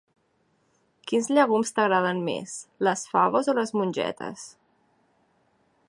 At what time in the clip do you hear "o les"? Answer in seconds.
3.53-3.75